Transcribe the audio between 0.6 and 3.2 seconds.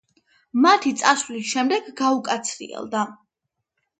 მათი წასვლის შემდეგ გაუკაცრიელდა.